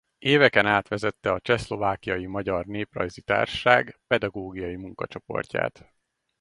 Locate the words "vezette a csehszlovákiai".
0.87-2.25